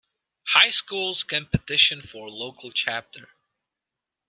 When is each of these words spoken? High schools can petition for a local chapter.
High 0.47 0.71
schools 0.71 1.23
can 1.23 1.45
petition 1.45 2.01
for 2.01 2.25
a 2.25 2.31
local 2.31 2.71
chapter. 2.71 3.29